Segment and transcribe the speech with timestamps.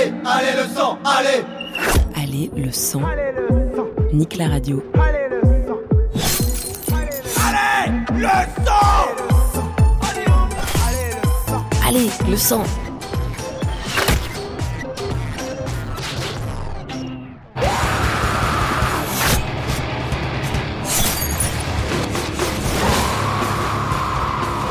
[0.00, 1.44] allez, allez le sang, allez
[2.16, 3.02] Allez le sang.
[4.12, 4.82] Nique la radio.
[4.94, 5.78] Allez le sang
[7.48, 7.66] Allez
[8.12, 8.64] le sang
[11.86, 12.64] Allez le sang.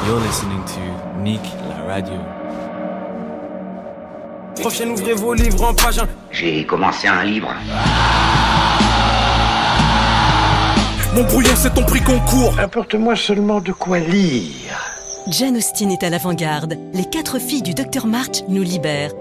[0.06, 2.39] You're listening to Nick La Radio.
[4.62, 6.08] Prochaine, ouvrez vos livres en page 1.
[6.32, 7.54] J'ai commencé un livre.
[11.16, 12.60] Mon brouillon, c'est ton prix concours.
[12.60, 14.52] Apporte-moi seulement de quoi lire.
[15.28, 16.76] Jane Austen est à l'avant-garde.
[16.94, 19.12] Les quatre filles du docteur March nous libèrent.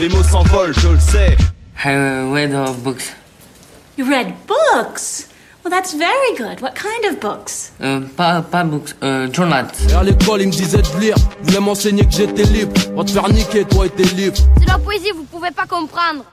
[0.00, 1.36] Les mots s'envolent, je le sais.
[1.84, 3.14] I read all books.
[3.96, 5.28] You read books?
[5.64, 6.60] Well, that's very good.
[6.60, 7.72] What kind of books?
[7.80, 9.66] Euh, pas, pas books, euh, journals.
[9.90, 11.16] Et à l'école, il me disait de lire.
[11.40, 12.72] Il voulait m'enseigner que j'étais libre.
[12.96, 14.36] Va te faire niquer, toi et tes livres.
[14.58, 16.24] C'est la poésie, vous pouvez pas comprendre.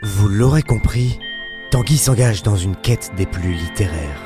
[0.00, 1.18] Vous l'aurez compris,
[1.70, 4.20] Tanguy s'engage dans une quête des plus littéraires.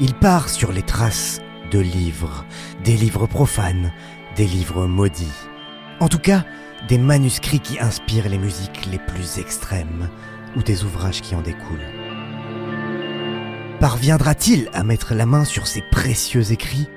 [0.00, 1.40] Il part sur les traces
[1.72, 2.44] de livres,
[2.84, 3.92] des livres profanes,
[4.36, 5.32] des livres maudits.
[5.98, 6.44] En tout cas,
[6.88, 10.08] des manuscrits qui inspirent les musiques les plus extrêmes
[10.56, 11.78] ou des ouvrages qui en découlent.
[13.80, 16.88] Parviendra-t-il à mettre la main sur ces précieux écrits?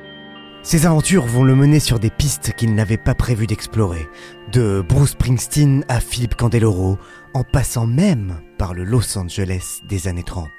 [0.63, 4.07] Ces aventures vont le mener sur des pistes qu'il n'avait pas prévu d'explorer,
[4.51, 6.97] de Bruce Springsteen à Philippe Candeloro,
[7.33, 10.49] en passant même par le Los Angeles des années 30,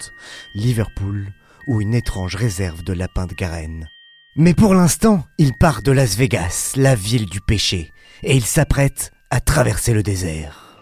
[0.55, 1.33] Liverpool
[1.67, 3.89] ou une étrange réserve de lapins de Garenne.
[4.37, 9.14] Mais pour l'instant, il part de Las Vegas, la ville du péché, et il s'apprête
[9.35, 10.77] à traverser le désert.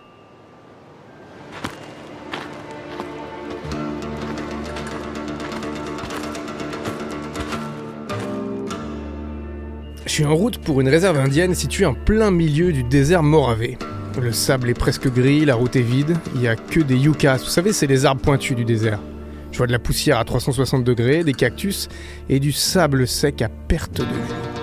[10.04, 13.78] Je suis en route pour une réserve indienne située en plein milieu du désert Morave.
[14.20, 17.38] Le sable est presque gris, la route est vide, il n'y a que des yuccas,
[17.38, 18.98] vous savez, c'est les arbres pointus du désert.
[19.50, 21.88] Je vois de la poussière à 360 degrés, des cactus
[22.28, 24.61] et du sable sec à perte de vue.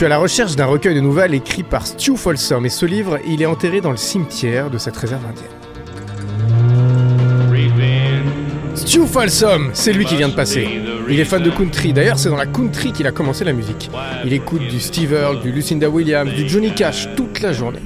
[0.00, 3.18] Suis à la recherche d'un recueil de nouvelles écrit par Stu Folsom et ce livre,
[3.26, 5.44] il est enterré dans le cimetière de cette réserve indienne.
[8.74, 10.66] Stu Folsom, c'est lui qui vient de passer.
[11.06, 13.90] Il est fan de country, d'ailleurs c'est dans la country qu'il a commencé la musique.
[14.24, 17.82] Il écoute du Steve Earle, du Lucinda Williams, du Johnny Cash toute la journée.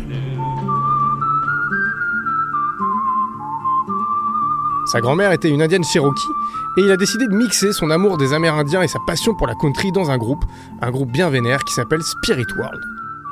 [4.86, 6.28] Sa grand-mère était une indienne cherokee
[6.76, 9.54] et il a décidé de mixer son amour des Amérindiens et sa passion pour la
[9.54, 10.44] country dans un groupe,
[10.80, 12.80] un groupe bien vénère qui s'appelle Spirit World.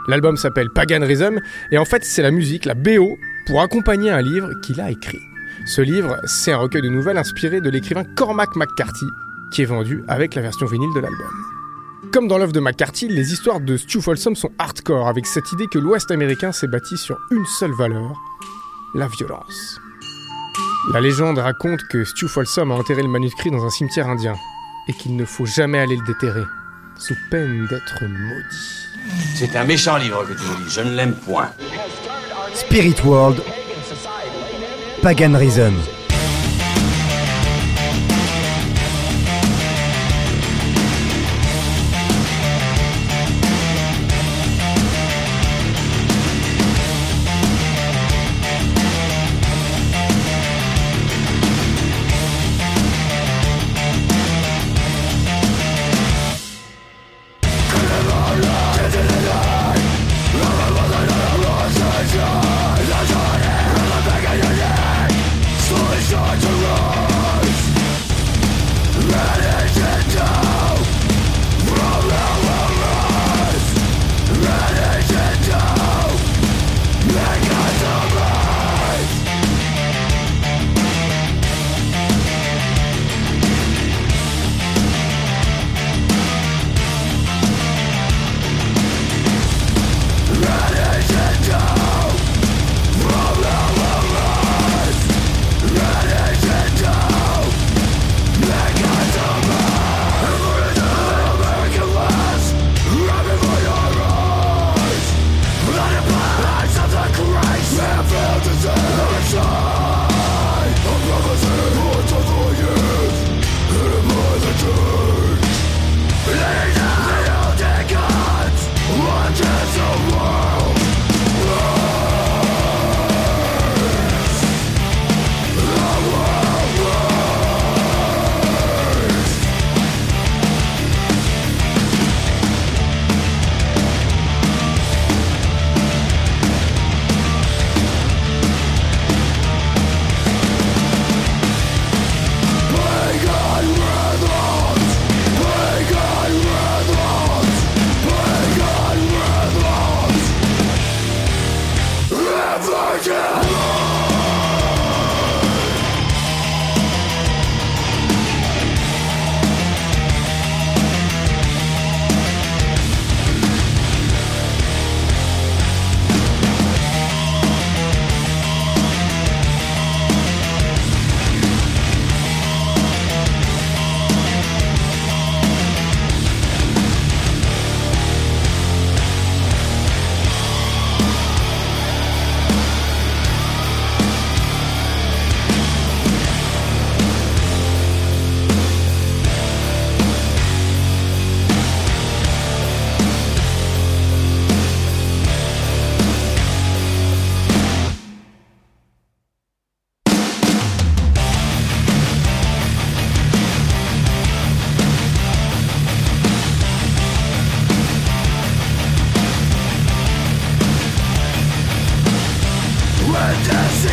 [0.09, 3.17] L'album s'appelle Pagan Rhythm et en fait c'est la musique, la BO,
[3.47, 5.21] pour accompagner un livre qu'il a écrit.
[5.67, 9.07] Ce livre, c'est un recueil de nouvelles inspiré de l'écrivain Cormac McCarthy,
[9.53, 11.31] qui est vendu avec la version vinyle de l'album.
[12.13, 15.67] Comme dans l'œuvre de McCarthy, les histoires de Stu Folsom sont hardcore, avec cette idée
[15.67, 18.13] que l'Ouest américain s'est bâti sur une seule valeur,
[18.95, 19.81] la violence.
[20.91, 24.35] La légende raconte que Stu Folsom a enterré le manuscrit dans un cimetière indien,
[24.89, 26.43] et qu'il ne faut jamais aller le déterrer,
[26.99, 28.89] sous peine d'être maudit.
[29.37, 31.51] C'est un méchant livre que tu nous lis, je ne l'aime point.
[32.55, 33.41] Spirit World,
[35.03, 35.75] Pagan Rhythm.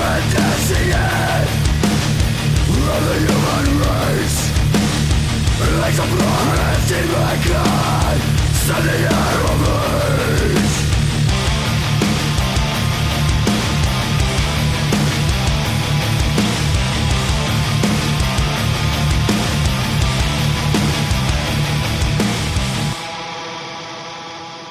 [0.00, 1.48] When is the end
[2.88, 3.79] of the human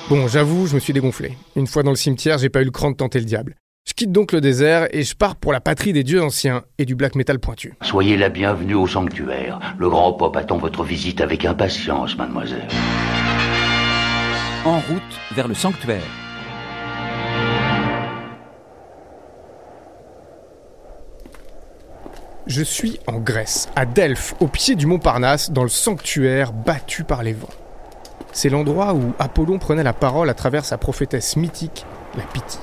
[0.10, 1.38] Bon, j'avoue, je me suis dégonflé.
[1.56, 3.56] Une fois dans le cimetière, j'ai pas eu le cran de tenter le diable.
[3.90, 6.86] Je quitte donc le désert et je pars pour la patrie des dieux anciens et
[6.86, 7.74] du black metal pointu.
[7.82, 9.60] Soyez la bienvenue au sanctuaire.
[9.80, 12.68] Le grand pop attend votre visite avec impatience, mademoiselle.
[14.64, 15.02] En route
[15.34, 16.04] vers le sanctuaire.
[22.46, 27.04] Je suis en Grèce, à Delphes, au pied du mont Parnasse, dans le sanctuaire battu
[27.04, 27.50] par les vents.
[28.34, 32.60] C'est l'endroit où Apollon prenait la parole à travers sa prophétesse mythique, la Pythie.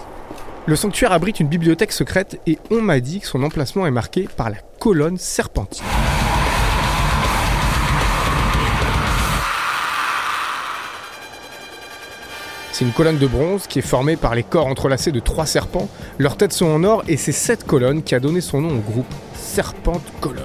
[0.68, 4.28] Le sanctuaire abrite une bibliothèque secrète et on m'a dit que son emplacement est marqué
[4.36, 5.84] par la colonne serpentine.
[12.72, 15.88] C'est une colonne de bronze qui est formée par les corps entrelacés de trois serpents.
[16.18, 18.80] Leurs têtes sont en or et c'est cette colonne qui a donné son nom au
[18.80, 20.42] groupe Serpente Colonne.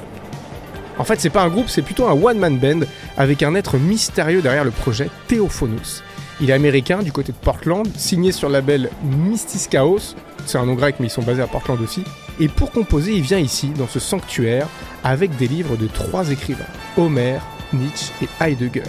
[1.00, 2.86] En fait, c'est pas un groupe, c'est plutôt un one-man band
[3.18, 6.04] avec un être mystérieux derrière le projet, Theophonos.
[6.42, 10.16] Il est américain du côté de Portland, signé sur le label Mystis Chaos.
[10.48, 12.04] C'est un nom grec, mais ils sont basés à Portland aussi.
[12.40, 14.68] Et pour composer, il vient ici, dans ce sanctuaire,
[15.04, 16.66] avec des livres de trois écrivains
[16.98, 17.38] Homer,
[17.74, 18.82] Nietzsche et Heidegger.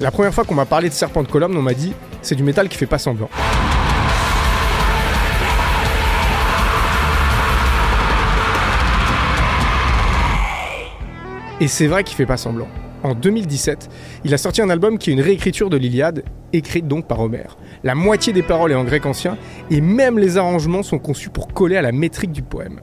[0.00, 2.42] La première fois qu'on m'a parlé de Serpent de Colonne, on m'a dit c'est du
[2.42, 3.30] métal qui fait pas semblant.
[11.60, 12.66] Et c'est vrai qu'il fait pas semblant.
[13.04, 13.90] En 2017,
[14.24, 17.58] il a sorti un album qui est une réécriture de l'Iliade, écrite donc par Homère.
[17.82, 19.36] La moitié des paroles est en grec ancien,
[19.70, 22.80] et même les arrangements sont conçus pour coller à la métrique du poème.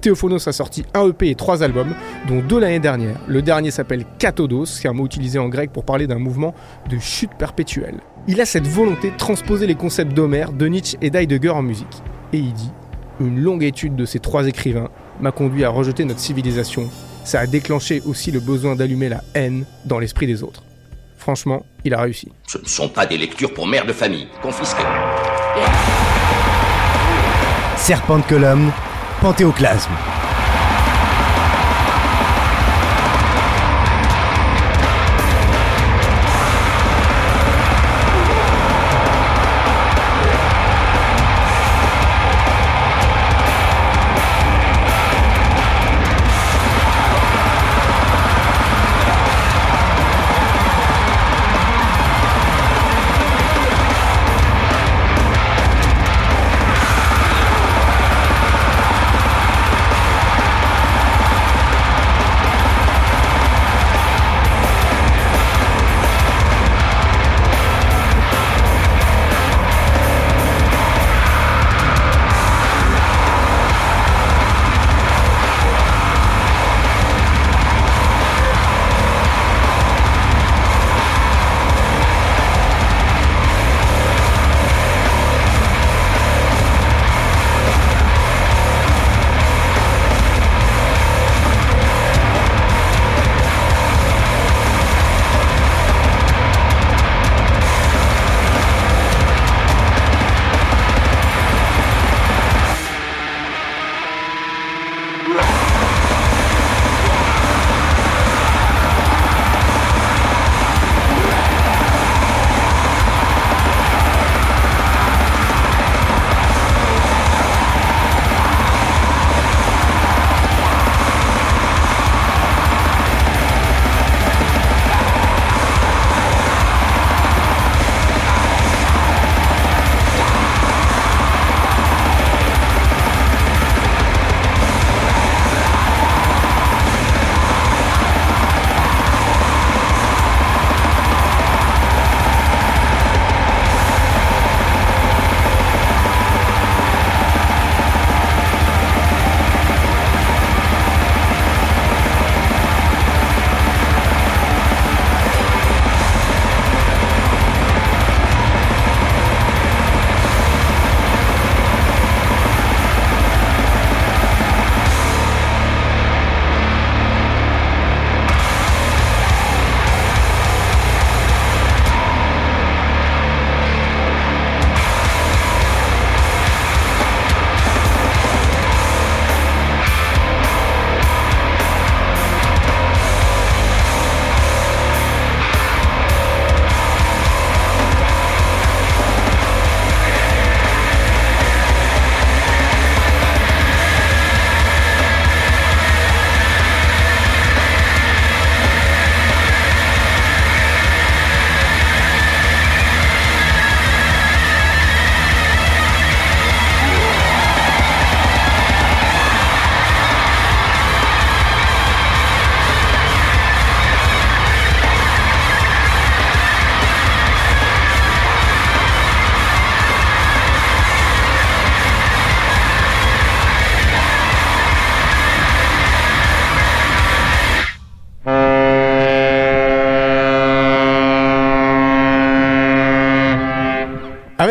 [0.00, 1.94] Théophonos a sorti un EP et trois albums,
[2.26, 3.20] dont deux l'année dernière.
[3.28, 6.52] Le dernier s'appelle Kathodos, qui est un mot utilisé en grec pour parler d'un mouvement
[6.88, 8.00] de chute perpétuelle.
[8.26, 12.02] Il a cette volonté de transposer les concepts d'Homère, de Nietzsche et d'Heidegger en musique.
[12.32, 12.72] Et il dit
[13.20, 14.88] Une longue étude de ces trois écrivains
[15.20, 16.88] m'a conduit à rejeter notre civilisation.
[17.30, 20.64] Ça a déclenché aussi le besoin d'allumer la haine dans l'esprit des autres.
[21.16, 22.32] Franchement, il a réussi.
[22.48, 24.26] Ce ne sont pas des lectures pour mères de famille.
[24.42, 24.82] Confisquées.
[27.76, 28.72] Serpent de colonne,
[29.20, 29.92] panthéoclasme.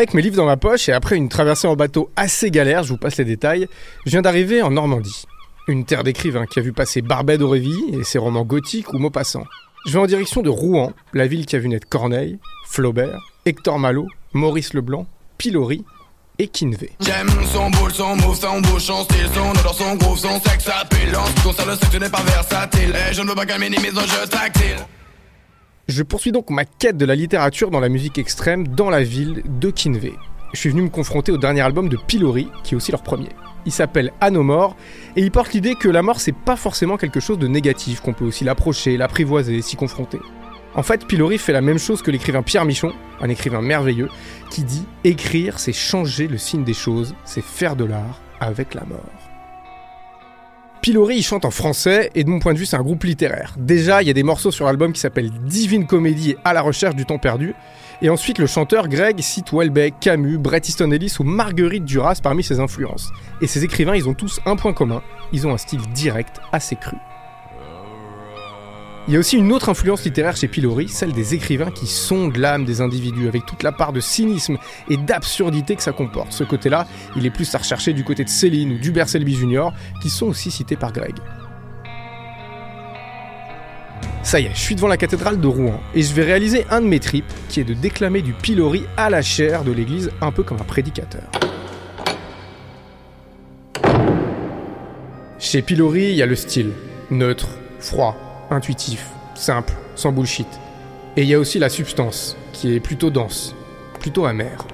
[0.00, 2.88] Avec mes livres dans ma poche et après une traversée en bateau assez galère, je
[2.88, 3.68] vous passe les détails,
[4.06, 5.26] je viens d'arriver en Normandie.
[5.68, 9.44] Une terre d'écrivains qui a vu passer Barbet d'Aurevilly et ses romans gothiques ou Maupassant.
[9.84, 13.78] Je vais en direction de Rouen, la ville qui a vu naître Corneille, Flaubert, Hector
[13.78, 15.84] Malot, Maurice Leblanc, Pilori
[16.38, 16.92] et Kinvey.
[25.90, 29.42] Je poursuis donc ma quête de la littérature dans la musique extrême dans la ville
[29.58, 30.12] de Kinvey.
[30.52, 33.30] Je suis venu me confronter au dernier album de Pilori, qui est aussi leur premier.
[33.66, 34.76] Il s'appelle morts,
[35.16, 38.12] et il porte l'idée que la mort c'est pas forcément quelque chose de négatif, qu'on
[38.12, 40.20] peut aussi l'approcher, l'apprivoiser, s'y confronter.
[40.76, 44.10] En fait, Pilori fait la même chose que l'écrivain Pierre Michon, un écrivain merveilleux,
[44.48, 48.84] qui dit Écrire, c'est changer le signe des choses, c'est faire de l'art avec la
[48.84, 49.19] mort.
[50.80, 53.54] Pilori, il chante en français, et de mon point de vue, c'est un groupe littéraire.
[53.58, 56.62] Déjà, il y a des morceaux sur l'album qui s'appellent Divine Comédie et À la
[56.62, 57.54] recherche du temps perdu.
[58.00, 62.42] Et ensuite, le chanteur Greg cite Welbeck, Camus, Bret Easton Ellis ou Marguerite Duras parmi
[62.42, 63.10] ses influences.
[63.42, 65.02] Et ces écrivains, ils ont tous un point commun,
[65.34, 66.96] ils ont un style direct, assez cru.
[69.10, 72.36] Il y a aussi une autre influence littéraire chez Pilori, celle des écrivains qui sondent
[72.36, 74.56] l'âme des individus, avec toute la part de cynisme
[74.88, 76.32] et d'absurdité que ça comporte.
[76.32, 76.86] Ce côté-là,
[77.16, 80.26] il est plus à rechercher du côté de Céline ou d'Hubert Selby Jr., qui sont
[80.26, 81.16] aussi cités par Greg.
[84.22, 86.80] Ça y est, je suis devant la cathédrale de Rouen, et je vais réaliser un
[86.80, 90.30] de mes trips, qui est de déclamer du Pilori à la chair de l'église, un
[90.30, 91.28] peu comme un prédicateur.
[95.40, 96.70] Chez Pilori, il y a le style,
[97.10, 97.48] neutre,
[97.80, 100.48] froid, intuitif, simple, sans bullshit.
[101.16, 103.54] Et il y a aussi la substance, qui est plutôt dense,
[103.98, 104.66] plutôt amère.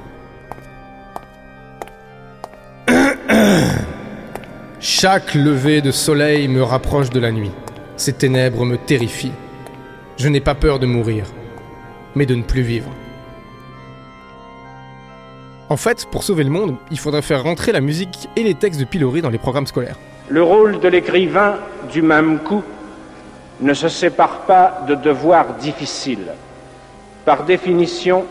[4.81, 7.53] Chaque lever de soleil me rapproche de la nuit.
[7.97, 9.33] Ces ténèbres me terrifient.
[10.17, 11.27] Je n'ai pas peur de mourir,
[12.15, 12.91] mais de ne plus vivre.
[15.69, 18.79] En fait, pour sauver le monde, il faudrait faire rentrer la musique et les textes
[18.79, 19.99] de Pilori dans les programmes scolaires.
[20.29, 21.57] Le rôle de l'écrivain,
[21.93, 22.63] du même coup,
[23.61, 26.33] ne se sépare pas de devoirs difficiles.
[27.25, 28.25] Par définition,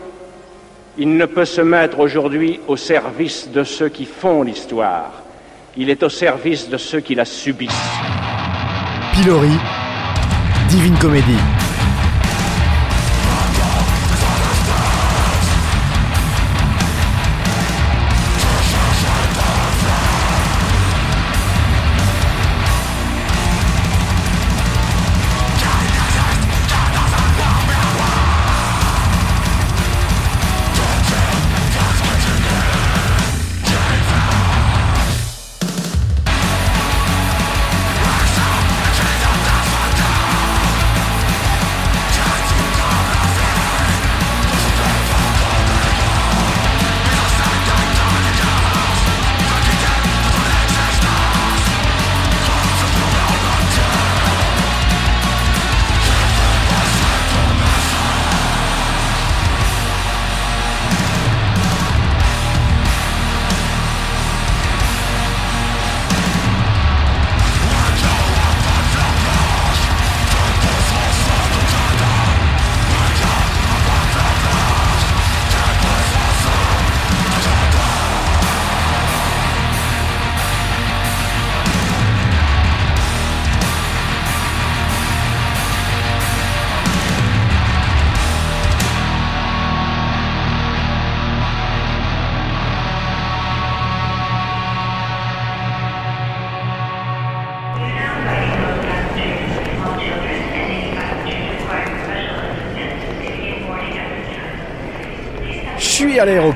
[0.98, 5.22] il ne peut se mettre aujourd'hui au service de ceux qui font l'histoire.
[5.76, 7.72] Il est au service de ceux qui la subissent.
[9.12, 9.58] Pilori,
[10.68, 11.65] Divine Comédie.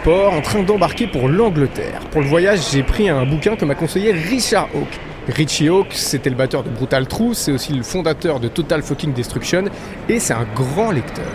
[0.09, 2.01] En train d'embarquer pour l'Angleterre.
[2.11, 4.99] Pour le voyage, j'ai pris un bouquin que m'a conseillé Richard Hawke.
[5.29, 9.13] Richie Hawke, c'était le batteur de Brutal Truth, c'est aussi le fondateur de Total Fucking
[9.13, 9.65] Destruction,
[10.09, 11.27] et c'est un grand lecteur.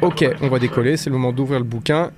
[0.00, 2.10] Ok, on va décoller, c'est le moment d'ouvrir le bouquin.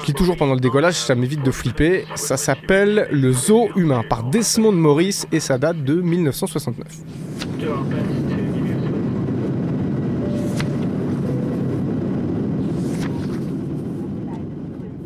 [0.00, 2.06] Je lis toujours pendant le décollage, ça m'évite de flipper.
[2.14, 6.86] Ça s'appelle Le zoo humain par Desmond Morris et ça date de 1969.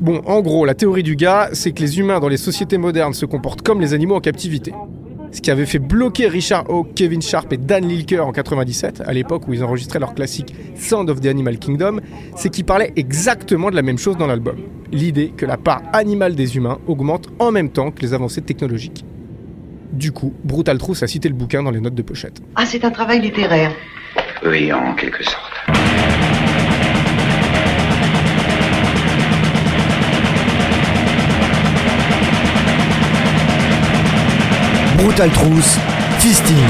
[0.06, 3.12] Bon, en gros, la théorie du gars, c'est que les humains dans les sociétés modernes
[3.12, 4.72] se comportent comme les animaux en captivité.
[5.32, 9.12] Ce qui avait fait bloquer Richard Hawke, Kevin Sharp et Dan Lilker en 97, à
[9.12, 12.00] l'époque où ils enregistraient leur classique Sound of the Animal Kingdom,
[12.36, 14.56] c'est qu'ils parlaient exactement de la même chose dans l'album.
[14.92, 19.04] L'idée que la part animale des humains augmente en même temps que les avancées technologiques.
[19.92, 22.40] Du coup, Brutal Truth a cité le bouquin dans les notes de pochette.
[22.54, 23.72] Ah, c'est un travail littéraire.
[24.44, 25.52] Oui, en quelque sorte.
[34.96, 35.78] Brutal Truth,
[36.20, 36.64] Fisting.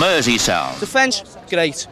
[0.00, 0.80] The Mersey sound.
[0.80, 1.86] Defence, great.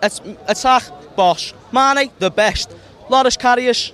[0.00, 0.84] At- attack,
[1.16, 1.52] bosh.
[1.70, 2.74] Mane, the best.
[3.10, 3.92] Loddish carriers,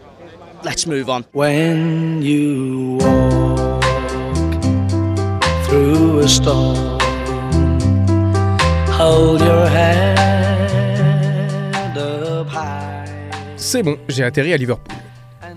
[0.62, 1.24] let's move on.
[1.32, 3.82] When you walk
[5.64, 7.00] through a storm,
[8.92, 10.78] hold your head
[11.98, 13.08] up high.
[13.56, 15.01] C'est bon, j'ai atterri à Liverpool.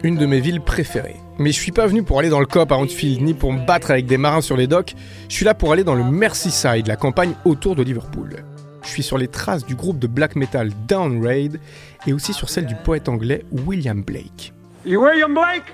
[0.05, 1.15] Une de mes villes préférées.
[1.39, 3.65] Mais je suis pas venu pour aller dans le Cop à Anfield, ni pour me
[3.65, 4.93] battre avec des marins sur les docks,
[5.27, 8.43] je suis là pour aller dans le Merseyside, la campagne autour de Liverpool.
[8.83, 11.59] Je suis sur les traces du groupe de black metal Down Raid
[12.05, 14.53] et aussi sur celle du poète anglais William Blake.
[14.85, 15.73] You William Blake?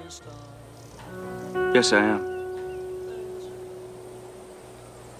[1.75, 2.21] Yes, I am.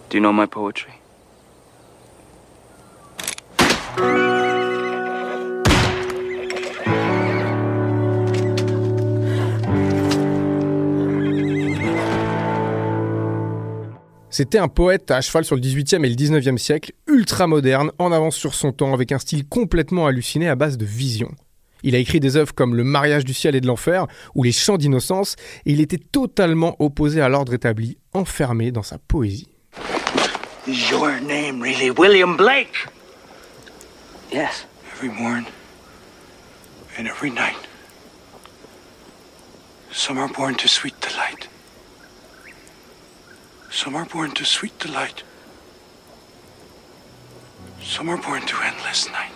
[0.10, 0.94] Do you know my poetry?
[14.42, 18.12] C'était un poète à cheval sur le 18e et le 19e siècle, ultra moderne, en
[18.12, 21.30] avance sur son temps, avec un style complètement halluciné à base de vision.
[21.84, 24.52] Il a écrit des œuvres comme Le mariage du ciel et de l'enfer ou Les
[24.52, 25.36] chants d'innocence,
[25.68, 29.48] et il était totalement opposé à l'ordre établi, enfermé dans sa poésie.
[30.66, 32.88] Your name really William Blake?
[34.34, 34.66] Yes.
[34.96, 35.46] Every morn
[36.98, 37.60] and every night.
[39.92, 41.48] Some are born to sweet delight.
[43.74, 45.24] Some are born to sweet delight.
[47.82, 49.32] Some are born to endless night.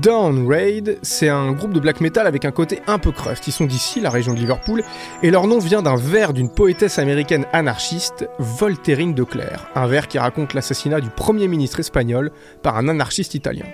[0.00, 3.46] Down Raid, c'est un groupe de black metal avec un côté un peu crust.
[3.46, 4.82] Ils sont d'ici, la région de Liverpool,
[5.22, 10.08] et leur nom vient d'un vers d'une poétesse américaine anarchiste, Voltairine de Clerc, un vers
[10.08, 12.30] qui raconte l'assassinat du premier ministre espagnol
[12.62, 13.66] par un anarchiste italien.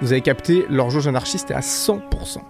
[0.00, 2.40] Vous avez capté, leur jauge anarchiste est à 100%.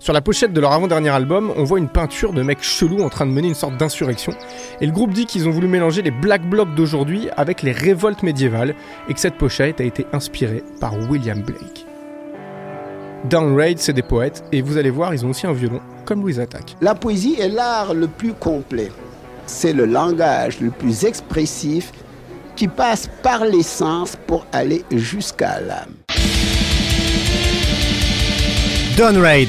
[0.00, 3.08] Sur la pochette de leur avant-dernier album, on voit une peinture de mecs chelous en
[3.08, 4.32] train de mener une sorte d'insurrection,
[4.80, 8.22] et le groupe dit qu'ils ont voulu mélanger les black blocs d'aujourd'hui avec les révoltes
[8.22, 8.76] médiévales,
[9.08, 11.84] et que cette pochette a été inspirée par William Blake.
[13.24, 16.38] Downraid, c'est des poètes, et vous allez voir, ils ont aussi un violon, comme Louise
[16.38, 16.76] Attaque.
[16.80, 18.92] La poésie est l'art le plus complet.
[19.46, 21.90] C'est le langage le plus expressif
[22.54, 25.94] qui passe par l'essence pour aller jusqu'à l'âme.
[28.96, 29.48] Downraid,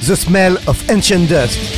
[0.00, 1.77] The Smell of Ancient Dust.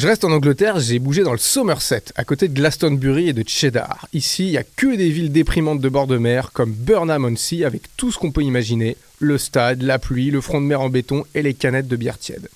[0.00, 3.46] Je reste en Angleterre, j'ai bougé dans le Somerset, à côté de Glastonbury et de
[3.46, 4.06] Cheddar.
[4.14, 7.82] Ici, il y a que des villes déprimantes de bord de mer, comme Burnham-on-Sea, avec
[7.98, 11.24] tout ce qu'on peut imaginer le stade, la pluie, le front de mer en béton
[11.34, 12.48] et les canettes de bière tiède.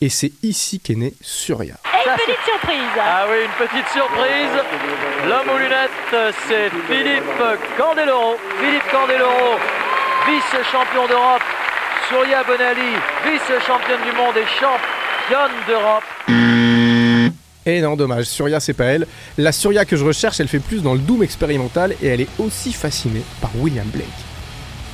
[0.00, 1.74] Et c'est ici qu'est né Surya.
[1.84, 4.56] Et une petite surprise Ah oui, une petite surprise
[5.28, 7.28] L'homme aux lunettes, c'est Philippe
[7.76, 8.36] Candeloro.
[8.58, 9.58] Philippe Candeloro,
[10.26, 11.42] vice-champion d'Europe.
[12.08, 14.48] Surya Bonali, vice-championne du monde et
[15.66, 16.02] d'Europe.
[17.64, 19.06] Et non, dommage, Surya c'est pas elle.
[19.38, 22.28] La Surya que je recherche, elle fait plus dans le doom expérimental et elle est
[22.38, 24.06] aussi fascinée par William Blake.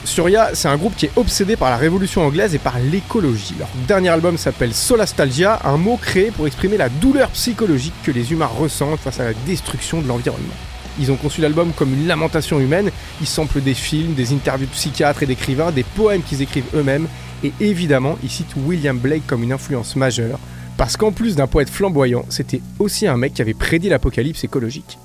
[0.05, 3.55] Surya, c'est un groupe qui est obsédé par la révolution anglaise et par l'écologie.
[3.59, 8.33] Leur dernier album s'appelle Solastalgia, un mot créé pour exprimer la douleur psychologique que les
[8.33, 10.55] humains ressentent face à la destruction de l'environnement.
[11.01, 14.73] Ils ont conçu l'album comme une lamentation humaine, ils samplent des films, des interviews de
[14.73, 17.07] psychiatres et d'écrivains, des poèmes qu'ils écrivent eux-mêmes,
[17.45, 20.39] et évidemment, ils citent William Blake comme une influence majeure,
[20.77, 24.99] parce qu'en plus d'un poète flamboyant, c'était aussi un mec qui avait prédit l'apocalypse écologique.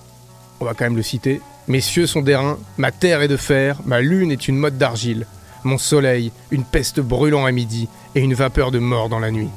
[0.60, 1.41] On va quand même le citer.
[1.67, 5.26] Mes cieux sont d'airain, ma terre est de fer, ma lune est une motte d'argile,
[5.63, 9.50] mon soleil, une peste brûlant à midi et une vapeur de mort dans la nuit.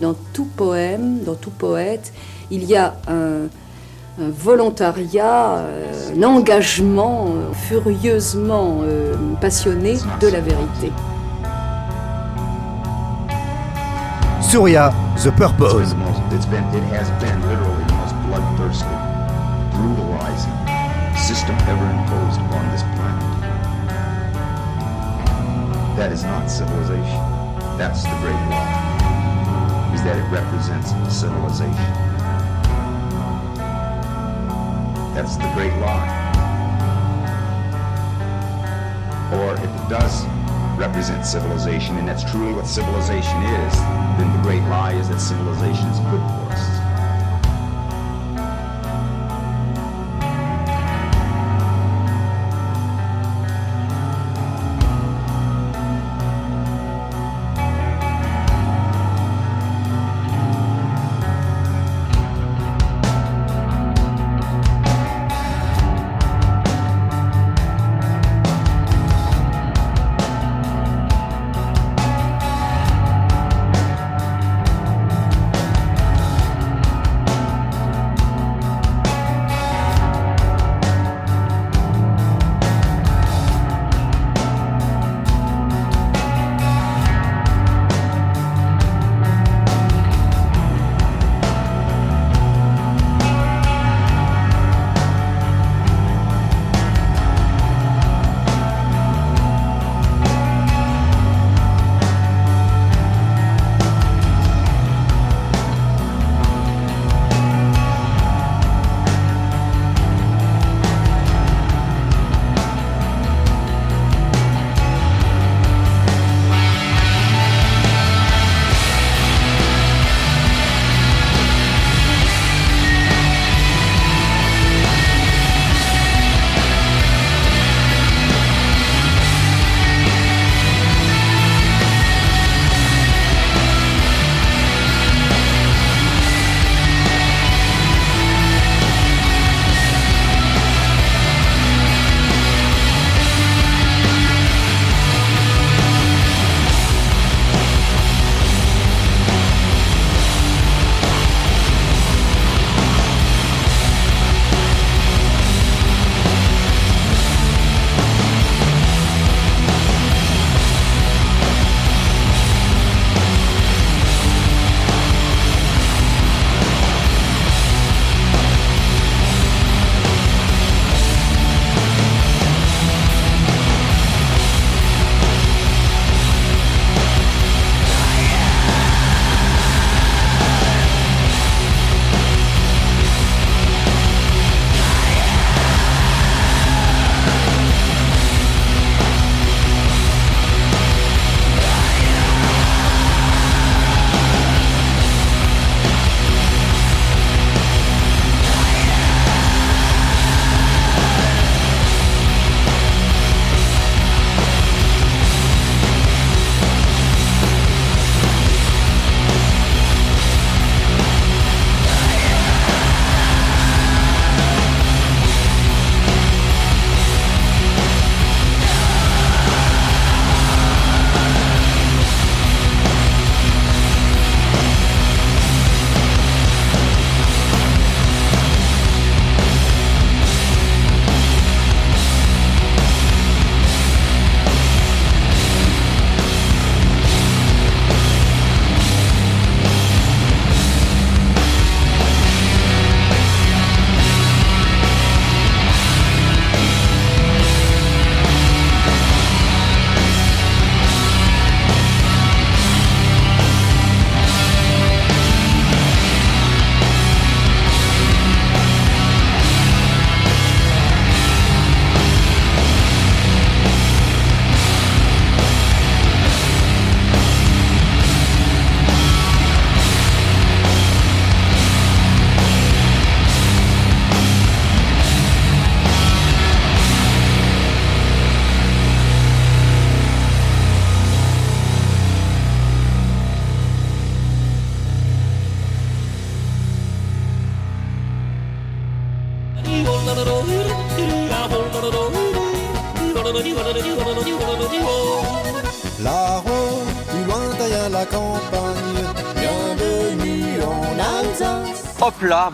[0.00, 2.12] Dans tout poème, dans tout poète,
[2.50, 3.48] il y a un,
[4.18, 10.92] un volontariat, euh, un engagement euh, furieusement euh, passionné de la vérité.
[14.54, 15.90] Surya, The Purpose.
[16.30, 17.82] It's been, it has been literally
[18.30, 18.86] bloodthirsty,
[19.74, 20.54] brutalizing
[21.18, 23.40] system ever imposed upon this planet.
[25.96, 27.18] That is not civilization.
[27.76, 28.62] That's the great law.
[29.92, 31.90] Is that it represents civilization.
[35.18, 36.06] That's the great lie.
[39.34, 40.22] Or if it does
[40.76, 43.74] represent civilization, and that's truly what civilization is,
[44.18, 46.33] then the great lie is that civilization is good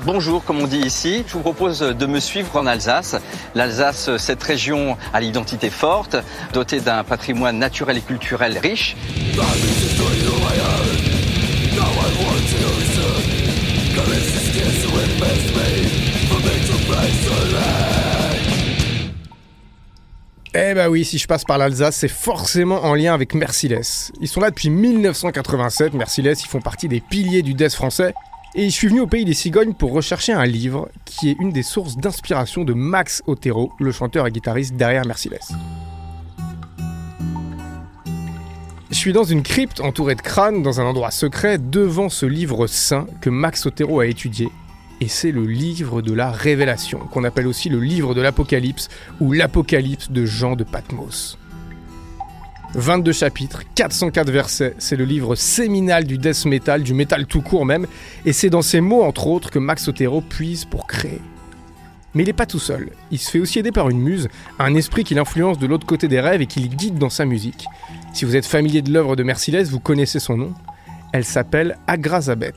[0.04, 1.24] bonjour comme on dit ici.
[1.26, 3.16] Je vous propose de me suivre en Alsace.
[3.54, 6.16] L'Alsace, cette région à l'identité forte,
[6.52, 8.96] dotée d'un patrimoine naturel et culturel riche.
[20.52, 24.10] Eh bah oui, si je passe par l'Alsace, c'est forcément en lien avec Merciless.
[24.20, 28.14] Ils sont là depuis 1987, Merciless, ils font partie des piliers du death français.
[28.56, 31.52] Et je suis venu au pays des cigognes pour rechercher un livre qui est une
[31.52, 35.52] des sources d'inspiration de Max Otero, le chanteur et guitariste derrière Merciless.
[38.90, 42.66] Je suis dans une crypte entourée de crânes, dans un endroit secret, devant ce livre
[42.66, 44.48] saint que Max Otero a étudié.
[45.00, 48.88] Et c'est le livre de la révélation, qu'on appelle aussi le livre de l'Apocalypse
[49.20, 51.38] ou l'Apocalypse de Jean de Patmos.
[52.74, 57.66] 22 chapitres, 404 versets, c'est le livre séminal du death metal, du metal tout court
[57.66, 57.86] même,
[58.24, 61.20] et c'est dans ces mots entre autres que Max Otero puise pour créer.
[62.14, 64.28] Mais il n'est pas tout seul, il se fait aussi aider par une muse,
[64.60, 67.24] un esprit qui l'influence de l'autre côté des rêves et qui le guide dans sa
[67.24, 67.66] musique.
[68.12, 70.52] Si vous êtes familier de l'œuvre de Merciless, vous connaissez son nom.
[71.12, 72.54] Elle s'appelle Agrazabet.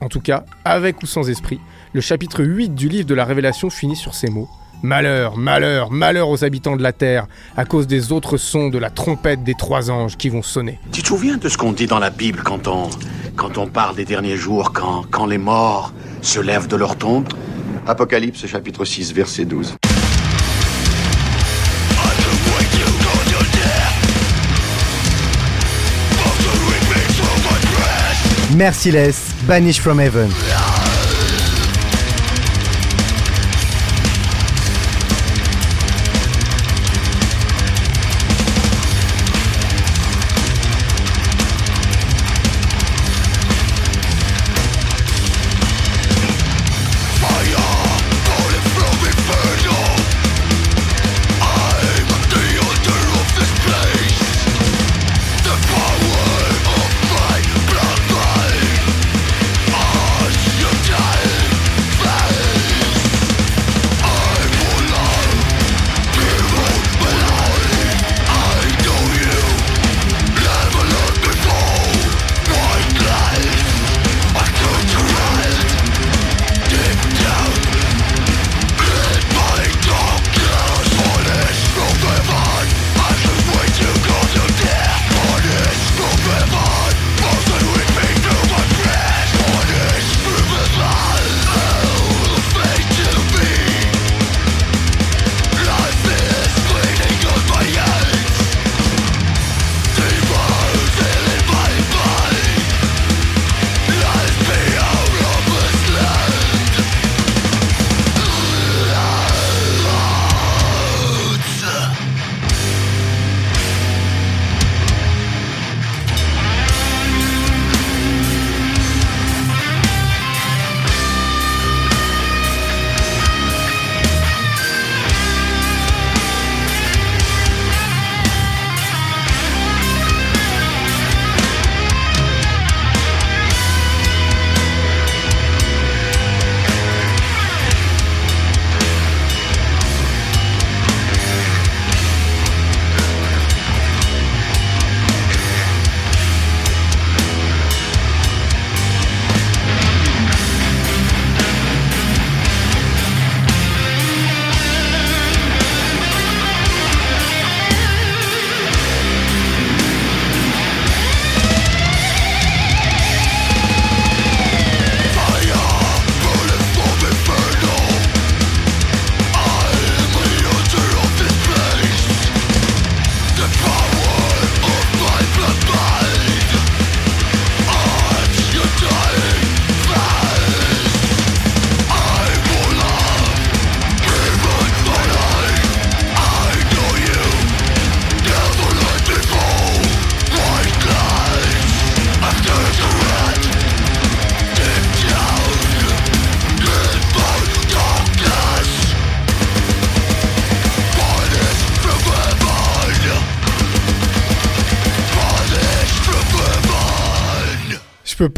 [0.00, 1.60] En tout cas, avec ou sans esprit,
[1.92, 4.48] le chapitre 8 du livre de la Révélation finit sur ces mots.
[4.82, 8.90] Malheur, malheur, malheur aux habitants de la terre, à cause des autres sons de la
[8.90, 10.80] trompette des trois anges qui vont sonner.
[10.90, 12.90] Tu te souviens de ce qu'on dit dans la Bible quand on,
[13.36, 17.28] quand on parle des derniers jours, quand, quand les morts se lèvent de leur tombe?
[17.86, 19.76] Apocalypse chapitre 6 verset 12.
[28.56, 30.28] Merciless, Banish from Heaven.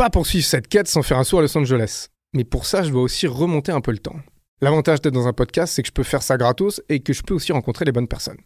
[0.04, 2.08] Pas poursuivre cette quête sans faire un saut à Los Angeles.
[2.34, 4.16] Mais pour ça, je dois aussi remonter un peu le temps.
[4.60, 7.22] L'avantage d'être dans un podcast, c'est que je peux faire ça gratos et que je
[7.22, 8.36] peux aussi rencontrer les bonnes personnes.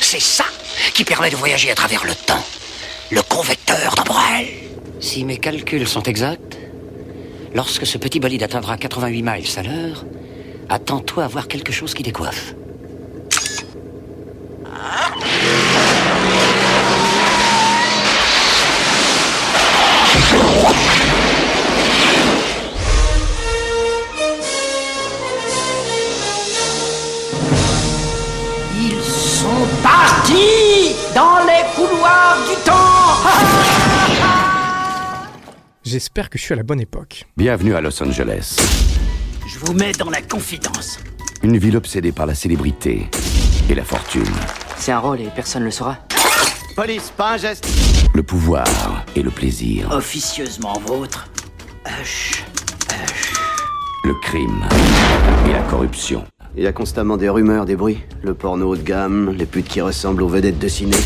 [0.00, 0.44] C'est ça
[0.92, 2.44] qui permet de voyager à travers le temps.
[3.12, 4.48] Le convecteur d'Ambrel.
[4.98, 6.58] Si mes calculs sont exacts,
[7.54, 10.04] lorsque ce petit bolide atteindra 88 miles à l'heure,
[10.68, 12.56] attends-toi à voir quelque chose qui décoiffe.
[14.66, 15.73] Ils
[29.84, 33.28] sont partis dans les couloirs du temps.
[35.84, 37.26] J'espère que je suis à la bonne époque.
[37.36, 38.56] Bienvenue à Los Angeles.
[39.46, 40.98] Je vous mets dans la confidence.
[41.42, 43.08] Une ville obsédée par la célébrité
[43.68, 44.24] et la fortune.
[44.76, 45.98] C'est un rôle et personne ne le saura.
[46.74, 47.68] Police, pas un geste.
[48.14, 49.90] Le pouvoir et le plaisir.
[49.92, 51.28] Officieusement vôtre.
[51.86, 52.44] Hush.
[54.04, 54.66] Le crime
[55.48, 56.24] et la corruption.
[56.56, 57.98] Il y a constamment des rumeurs, des bruits.
[58.22, 60.96] Le porno haut de gamme, les putes qui ressemblent aux vedettes de ciné.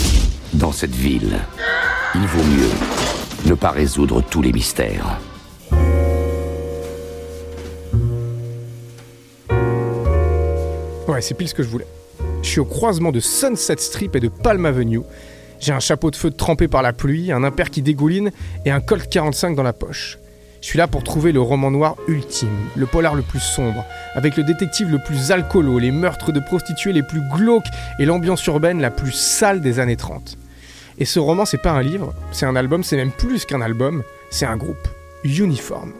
[0.53, 1.38] Dans cette ville,
[2.14, 2.70] il vaut mieux
[3.46, 5.18] ne pas résoudre tous les mystères.
[11.09, 11.86] Ouais, c'est pile ce que je voulais.
[12.42, 15.01] Je suis au croisement de Sunset Strip et de Palm Avenue.
[15.61, 18.30] J'ai un chapeau de feu trempé par la pluie, un impair qui dégouline
[18.66, 20.18] et un Colt 45 dans la poche.
[20.61, 23.84] Je suis là pour trouver le roman noir ultime, le polar le plus sombre,
[24.14, 28.44] avec le détective le plus alcoolo, les meurtres de prostituées les plus glauques et l'ambiance
[28.46, 30.36] urbaine la plus sale des années 30.
[30.98, 34.02] Et ce roman, c'est pas un livre, c'est un album, c'est même plus qu'un album,
[34.30, 34.88] c'est un groupe.
[35.24, 35.92] Uniforme.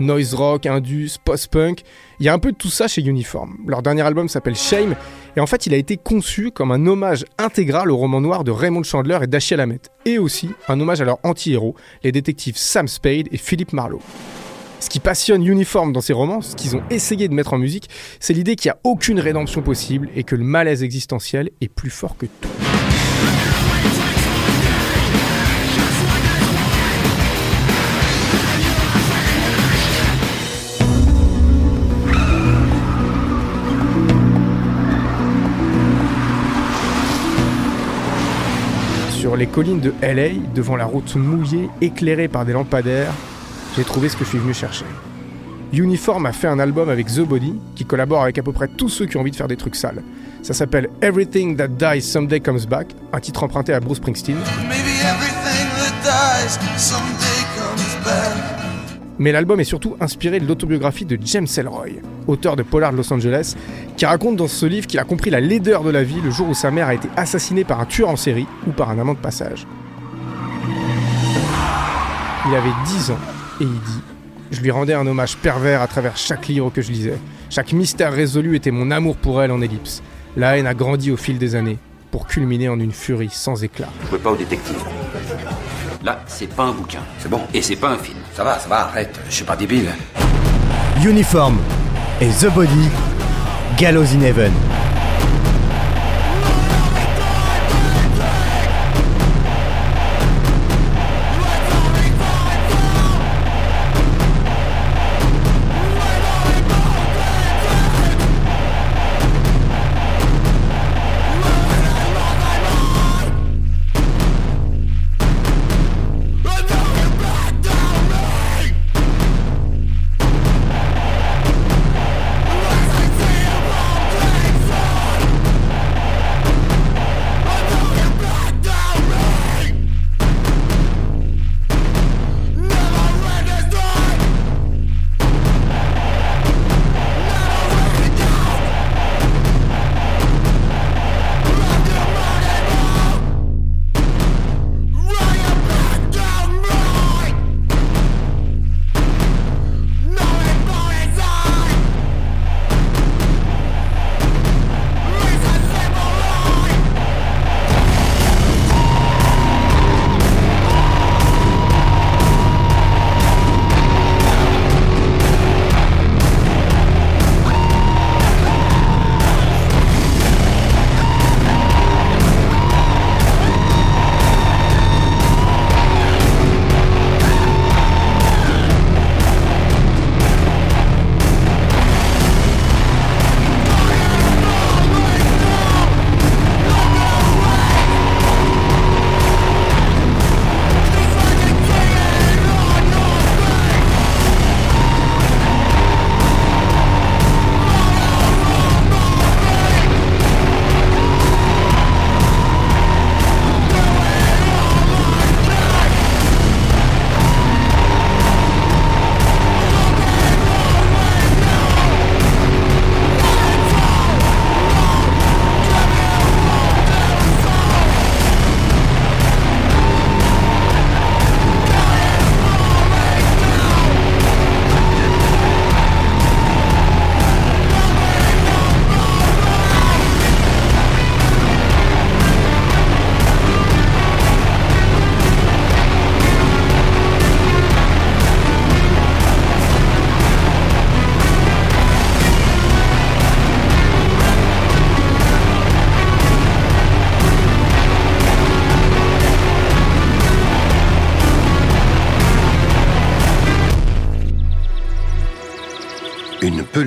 [0.00, 1.82] Noise rock, indus, post-punk.
[2.20, 3.58] Il y a un peu de tout ça chez Uniform.
[3.66, 4.94] Leur dernier album s'appelle Shame,
[5.36, 8.50] et en fait il a été conçu comme un hommage intégral au roman noir de
[8.50, 12.88] Raymond Chandler et Dashiell Hammett, et aussi un hommage à leurs anti-héros, les détectives Sam
[12.88, 14.02] Spade et Philip Marlowe.
[14.80, 17.88] Ce qui passionne Uniform dans ces romans, ce qu'ils ont essayé de mettre en musique,
[18.20, 21.90] c'est l'idée qu'il n'y a aucune rédemption possible et que le malaise existentiel est plus
[21.90, 22.48] fort que tout.
[39.28, 43.12] Sur les collines de LA, devant la route mouillée, éclairée par des lampadaires,
[43.76, 44.86] j'ai trouvé ce que je suis venu chercher.
[45.70, 48.88] Uniform a fait un album avec The Body, qui collabore avec à peu près tous
[48.88, 50.02] ceux qui ont envie de faire des trucs sales.
[50.42, 54.38] Ça s'appelle Everything That Dies Someday Comes Back, un titre emprunté à Bruce Springsteen.
[59.18, 63.56] Mais l'album est surtout inspiré de l'autobiographie de James Ellroy, auteur de Polar Los Angeles,
[63.96, 66.48] qui raconte dans ce livre qu'il a compris la laideur de la vie le jour
[66.48, 69.14] où sa mère a été assassinée par un tueur en série ou par un amant
[69.14, 69.66] de passage.
[72.48, 73.18] Il avait 10 ans
[73.60, 74.02] et il dit
[74.52, 77.18] Je lui rendais un hommage pervers à travers chaque livre que je lisais.
[77.50, 80.02] Chaque mystère résolu était mon amour pour elle en ellipse.
[80.36, 81.78] La haine a grandi au fil des années,
[82.10, 83.88] pour culminer en une furie sans éclat.
[84.08, 84.76] Jouez pas au détective.
[86.04, 87.00] Là, c'est pas un bouquin.
[87.18, 87.40] C'est bon.
[87.52, 88.18] Et c'est pas un film.
[88.34, 89.18] Ça va, ça va, arrête.
[89.28, 89.90] Je suis pas débile.
[91.04, 91.58] Uniform
[92.20, 92.88] et The Body,
[93.76, 94.52] Gallows in Heaven.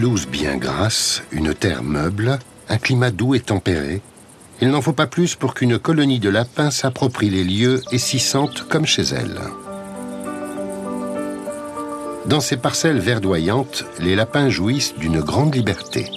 [0.02, 2.40] Pelouse bien grasse, une terre meuble,
[2.70, 4.02] un climat doux et tempéré.
[4.60, 8.18] Il n'en faut pas plus pour qu'une colonie de lapins s'approprie les lieux et s'y
[8.18, 9.40] sente comme chez elle.
[12.26, 16.10] Dans ces parcelles verdoyantes, les lapins jouissent d'une grande liberté.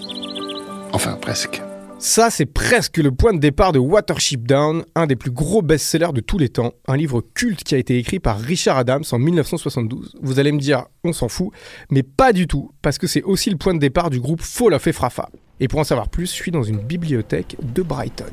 [0.94, 1.63] Enfin, presque.
[2.06, 6.12] Ça, c'est presque le point de départ de Watership Down, un des plus gros best-sellers
[6.12, 9.18] de tous les temps, un livre culte qui a été écrit par Richard Adams en
[9.18, 10.14] 1972.
[10.20, 11.48] Vous allez me dire, on s'en fout,
[11.88, 14.74] mais pas du tout, parce que c'est aussi le point de départ du groupe Fall
[14.74, 15.30] of Efrafa.
[15.60, 18.26] Et pour en savoir plus, je suis dans une bibliothèque de Brighton.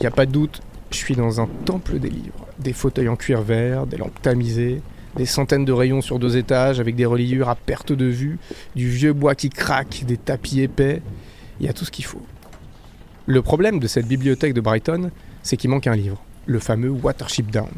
[0.00, 2.46] Y a pas de doute, je suis dans un temple des livres.
[2.58, 4.80] Des fauteuils en cuir vert, des lampes tamisées,
[5.16, 8.38] des centaines de rayons sur deux étages avec des reliures à perte de vue,
[8.74, 11.02] du vieux bois qui craque, des tapis épais.
[11.60, 12.22] Il y a tout ce qu'il faut.
[13.26, 15.10] Le problème de cette bibliothèque de Brighton,
[15.42, 17.70] c'est qu'il manque un livre, le fameux Watership Down.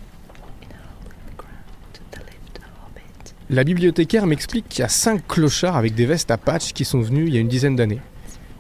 [3.50, 7.00] La bibliothécaire m'explique qu'il y a cinq clochards avec des vestes à patch qui sont
[7.00, 8.00] venus il y a une dizaine d'années.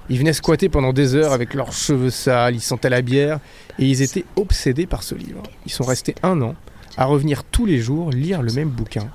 [0.08, 3.38] Ils venaient squatter pendant des heures avec leurs cheveux sales, ils sentaient la bière
[3.78, 5.42] et ils étaient obsédés par ce livre.
[5.66, 6.54] Ils sont restés un an
[6.98, 9.08] à revenir tous les jours lire le même bouquin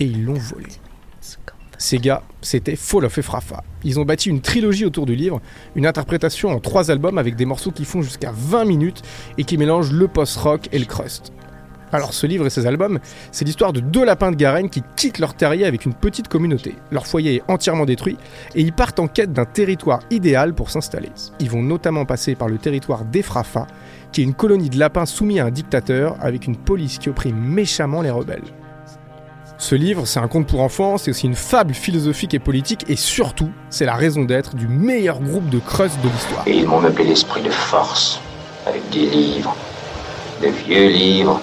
[0.00, 0.66] et ils l'ont volé.
[1.80, 3.62] Ces gars, c'était Fall of Efrafa.
[3.84, 5.40] Ils ont bâti une trilogie autour du livre,
[5.76, 9.02] une interprétation en trois albums avec des morceaux qui font jusqu'à 20 minutes
[9.36, 11.32] et qui mélangent le post-rock et le crust.
[11.92, 12.98] Alors ce livre et ces albums,
[13.32, 16.74] c'est l'histoire de deux lapins de Garenne qui quittent leur terrier avec une petite communauté.
[16.90, 18.18] Leur foyer est entièrement détruit
[18.54, 21.10] et ils partent en quête d'un territoire idéal pour s'installer.
[21.40, 23.66] Ils vont notamment passer par le territoire d'Efrafa,
[24.12, 27.36] qui est une colonie de lapins soumis à un dictateur avec une police qui opprime
[27.36, 28.44] méchamment les rebelles.
[29.60, 32.94] Ce livre, c'est un conte pour enfants, c'est aussi une fable philosophique et politique, et
[32.94, 36.44] surtout, c'est la raison d'être du meilleur groupe de crust de l'histoire.
[36.46, 38.20] Et ils m'ont meublé l'esprit de force,
[38.66, 39.56] avec des livres,
[40.40, 41.40] de vieux livres,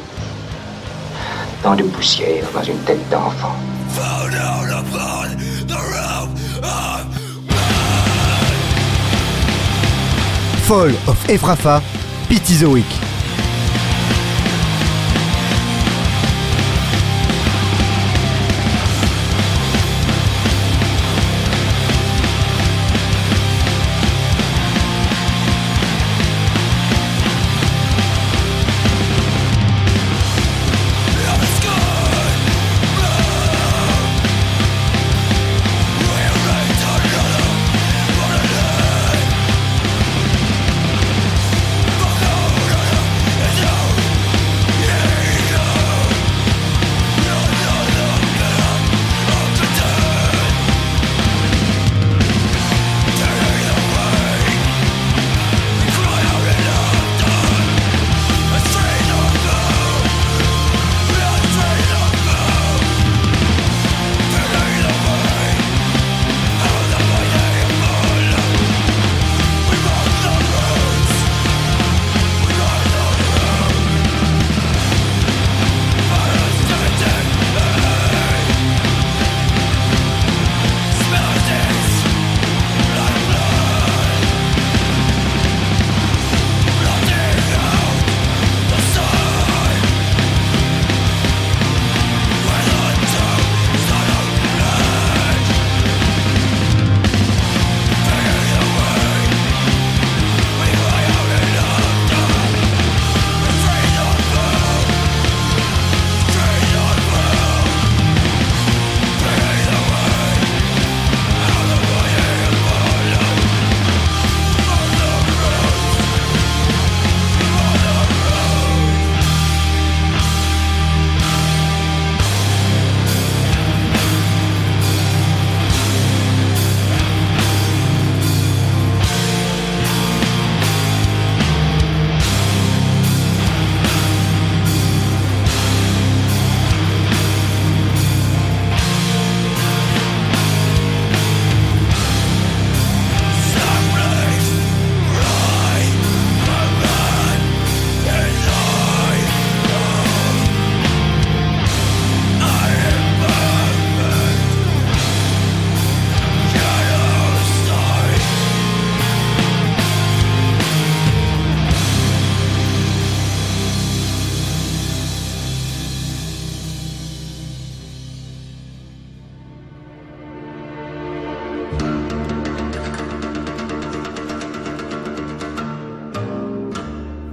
[1.61, 3.55] tant de poussière dans une tête d'enfant.
[10.63, 13.14] Fall of Efrafa, Pitizoic.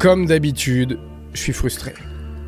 [0.02, 0.98] Comme d'habitude,
[1.32, 1.94] je suis frustré.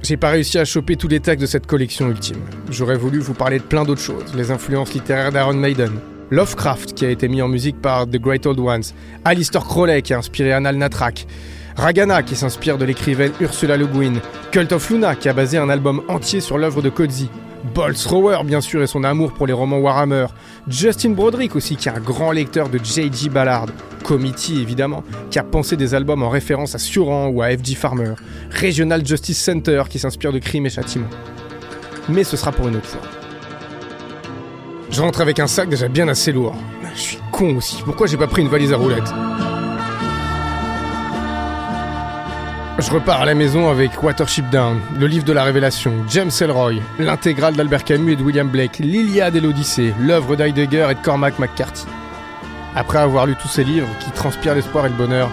[0.02, 2.40] J'ai pas réussi à choper tous les textes de cette collection ultime.
[2.68, 5.92] J'aurais voulu vous parler de plein d'autres choses, les influences littéraires d'Aaron Maiden,
[6.32, 8.82] Lovecraft qui a été mis en musique par The Great Old Ones,
[9.24, 11.28] Alistair Crowley qui a inspiré Anal Natrak,
[11.76, 14.14] Ragana qui s'inspire de l'écrivaine Ursula Le Guin,
[14.50, 17.30] Cult of Luna qui a basé un album entier sur l'œuvre de Coetzee,
[17.72, 20.26] Bolt Thrower bien sûr et son amour pour les romans Warhammer,
[20.68, 23.30] Justin Broderick aussi qui est un grand lecteur de J.G.
[23.30, 23.66] Ballard,
[24.02, 27.74] Committee évidemment, qui a pensé des albums en référence à Suran ou à F.G.
[27.74, 28.14] Farmer,
[28.60, 31.08] Regional Justice Center qui s'inspire de Crime et Châtiment.
[32.08, 33.00] Mais ce sera pour une autre fois.
[34.90, 36.54] Je rentre avec un sac déjà bien assez lourd.
[36.94, 39.12] Je suis con aussi, pourquoi j'ai pas pris une valise à roulettes?
[42.76, 46.80] Je repars à la maison avec Watership Down, le livre de la Révélation, James Elroy,
[46.98, 51.38] l'intégrale d'Albert Camus et de William Blake, l'Iliade et l'Odyssée, l'œuvre d'Heidegger et de Cormac
[51.38, 51.86] McCarthy.
[52.74, 55.30] Après avoir lu tous ces livres qui transpirent l'espoir et le bonheur,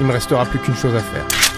[0.00, 1.51] il me restera plus qu'une chose à faire.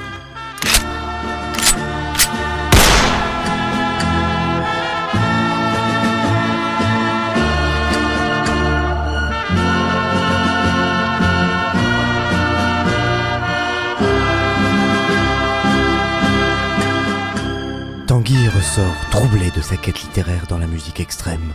[18.15, 21.53] Tanguy ressort troublé de sa quête littéraire dans la musique extrême.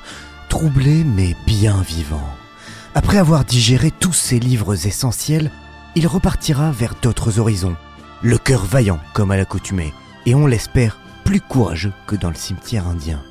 [0.50, 2.36] Troublé mais bien vivant.
[2.96, 5.52] Après avoir digéré tous ses livres essentiels,
[5.96, 7.78] il repartira vers d'autres horizons.
[8.22, 9.94] Le cœur vaillant comme à l'accoutumée,
[10.26, 13.22] et on l'espère plus courageux que dans le cimetière indien.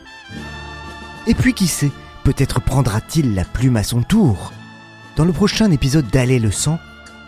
[1.26, 1.92] Et puis qui sait,
[2.24, 4.54] peut-être prendra-t-il la plume à son tour.
[5.16, 6.78] Dans le prochain épisode d'Aller le sang,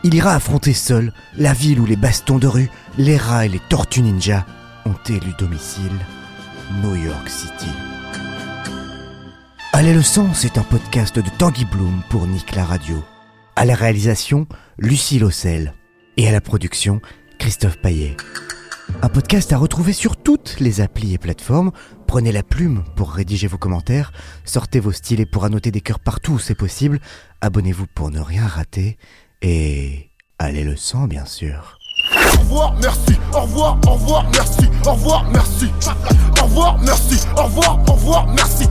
[0.02, 3.60] il ira affronter seul la ville où les bastons de rue, les rats et les
[3.60, 4.46] tortues ninja
[4.86, 5.92] ont élu domicile
[6.82, 7.70] New York City.
[9.72, 13.02] Allez le sang, c'est un podcast de Tanguy Bloom pour Nick la Radio.
[13.56, 14.46] À la réalisation,
[14.78, 15.74] Lucie Lossel.
[16.16, 17.00] Et à la production,
[17.38, 18.16] Christophe Paillet.
[19.02, 21.72] Un podcast à retrouver sur toutes les applis et plateformes.
[22.06, 24.12] Prenez la plume pour rédiger vos commentaires.
[24.44, 27.00] Sortez vos stylets pour annoter des cœurs partout où c'est possible.
[27.40, 28.98] Abonnez-vous pour ne rien rater.
[29.40, 31.79] Et allez le sang, bien sûr.
[32.12, 35.66] Au revoir, merci, au revoir, au revoir, merci, au revoir, merci,
[36.40, 38.66] au revoir, merci, au revoir, au revoir, merci.